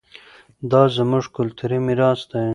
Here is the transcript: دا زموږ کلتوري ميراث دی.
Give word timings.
دا 0.71 0.81
زموږ 0.95 1.25
کلتوري 1.35 1.79
ميراث 1.85 2.21
دی. 2.31 2.45